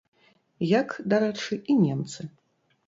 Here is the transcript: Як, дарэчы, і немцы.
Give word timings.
Як, 0.79 0.89
дарэчы, 1.13 1.61
і 1.73 1.81
немцы. 1.87 2.21